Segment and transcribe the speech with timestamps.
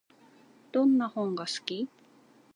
[0.71, 1.87] どんな本が好き？